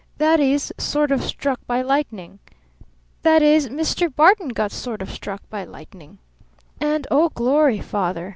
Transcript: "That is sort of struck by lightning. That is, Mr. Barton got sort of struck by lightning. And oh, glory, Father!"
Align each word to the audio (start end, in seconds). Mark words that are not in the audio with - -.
"That 0.17 0.39
is 0.39 0.73
sort 0.79 1.11
of 1.11 1.21
struck 1.23 1.59
by 1.67 1.83
lightning. 1.83 2.39
That 3.21 3.43
is, 3.43 3.69
Mr. 3.69 4.09
Barton 4.11 4.47
got 4.49 4.71
sort 4.71 4.99
of 4.99 5.11
struck 5.11 5.47
by 5.51 5.63
lightning. 5.63 6.17
And 6.79 7.05
oh, 7.11 7.29
glory, 7.29 7.81
Father!" 7.81 8.29